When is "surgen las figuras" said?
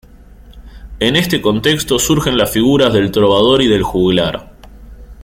1.99-2.91